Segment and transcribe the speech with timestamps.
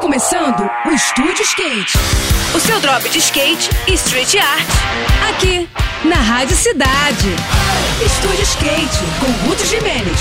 [0.00, 1.98] começando o Estúdio Skate.
[2.54, 4.66] O seu drop de skate e street art.
[5.28, 5.68] Aqui,
[6.04, 7.28] na Rádio Cidade.
[8.04, 10.18] Estúdio Skate, com Ruth Jimenez.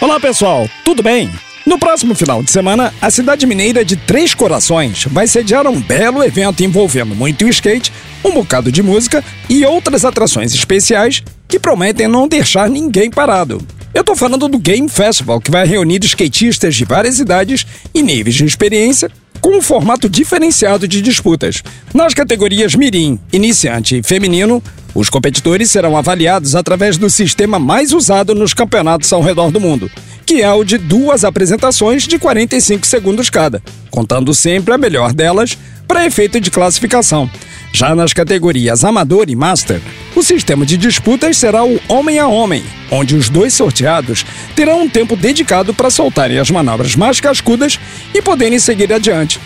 [0.00, 1.30] Olá pessoal, tudo bem?
[1.64, 6.22] No próximo final de semana, a cidade mineira de Três Corações vai sediar um belo
[6.22, 7.92] evento envolvendo muito skate,
[8.24, 13.64] um bocado de música e outras atrações especiais que prometem não deixar ninguém parado.
[13.94, 18.36] Eu tô falando do Game Festival, que vai reunir skatistas de várias idades e níveis
[18.36, 21.62] de experiência com um formato diferenciado de disputas.
[21.92, 24.62] Nas categorias Mirim, Iniciante e Feminino,
[24.94, 29.90] os competidores serão avaliados através do sistema mais usado nos campeonatos ao redor do mundo,
[30.24, 35.58] que é o de duas apresentações de 45 segundos cada, contando sempre a melhor delas
[35.86, 37.28] para efeito de classificação.
[37.74, 39.80] Já nas categorias Amador e Master,
[40.22, 42.62] o sistema de disputas será o homem a homem,
[42.92, 47.76] onde os dois sorteados terão um tempo dedicado para soltarem as manobras mais cascudas
[48.14, 49.40] e poderem seguir adiante.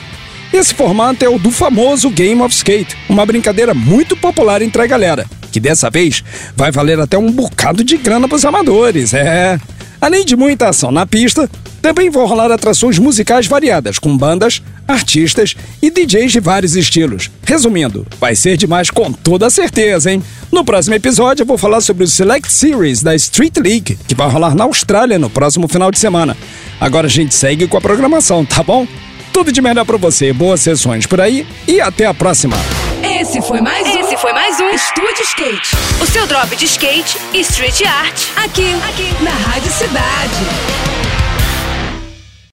[0.53, 4.87] Esse formato é o do famoso Game of Skate, uma brincadeira muito popular entre a
[4.87, 6.23] galera, que dessa vez
[6.55, 9.59] vai valer até um bocado de grana para os amadores, é.
[9.99, 11.49] Além de muita ação na pista,
[11.87, 17.31] também vão rolar atrações musicais variadas, com bandas, artistas e DJs de vários estilos.
[17.45, 20.21] Resumindo, vai ser demais com toda certeza, hein?
[20.51, 24.29] No próximo episódio eu vou falar sobre o Select Series da Street League, que vai
[24.29, 26.37] rolar na Austrália no próximo final de semana.
[26.81, 28.85] Agora a gente segue com a programação, tá bom?
[29.33, 32.57] Tudo de melhor para você, boas sessões por aí e até a próxima.
[33.21, 34.01] Esse foi mais um.
[34.01, 35.77] Esse foi mais um Estúdio Skate.
[36.03, 38.23] O seu drop de skate e street art.
[38.37, 39.66] Aqui, aqui, na Rádio.